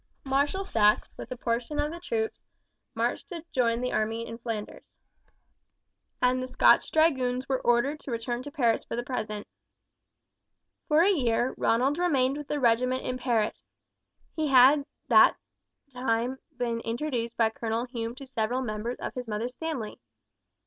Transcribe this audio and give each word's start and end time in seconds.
Marshal 0.23 0.63
Saxe 0.63 1.11
with 1.15 1.29
a 1.31 1.37
portion 1.37 1.77
of 1.79 1.91
the 1.91 1.99
troops 1.99 2.41
marched 2.95 3.29
to 3.29 3.45
join 3.51 3.81
the 3.81 3.91
army 3.91 4.25
in 4.25 4.39
Flanders, 4.39 4.95
and 6.23 6.41
the 6.41 6.47
Scotch 6.47 6.89
Dragoons 6.89 7.47
were 7.47 7.61
ordered 7.61 7.99
to 7.99 8.09
return 8.11 8.41
to 8.41 8.49
Paris 8.51 8.83
for 8.83 8.95
the 8.95 9.03
present. 9.03 9.45
For 10.87 11.03
a 11.03 11.11
year 11.11 11.53
Ronald 11.55 11.99
remained 11.99 12.35
with 12.35 12.47
the 12.47 12.59
regiment 12.59 13.03
in 13.05 13.19
Paris. 13.19 13.63
He 14.35 14.47
had 14.47 14.77
during 14.85 14.87
that 15.09 15.37
time 15.93 16.39
been 16.57 16.79
introduced 16.79 17.37
by 17.37 17.51
Colonel 17.51 17.85
Hume 17.85 18.15
to 18.15 18.25
several 18.25 18.63
members 18.63 18.97
of 18.97 19.13
his 19.13 19.27
mother's 19.27 19.55
family. 19.55 19.99